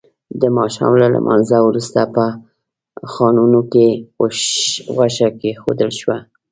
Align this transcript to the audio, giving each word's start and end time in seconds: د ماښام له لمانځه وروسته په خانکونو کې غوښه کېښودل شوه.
د 0.41 0.43
ماښام 0.57 0.93
له 1.01 1.07
لمانځه 1.15 1.57
وروسته 1.67 1.99
په 2.15 2.25
خانکونو 3.13 3.61
کې 3.71 3.87
غوښه 4.95 5.27
کېښودل 5.39 5.89
شوه. 5.99 6.17